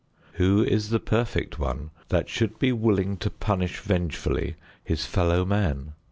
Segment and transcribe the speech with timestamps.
[0.31, 5.93] Who is the perfect one that should be willing to punish vengefully his fellow man?